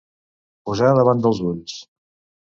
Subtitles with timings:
[0.69, 1.75] Posar davant dels ulls.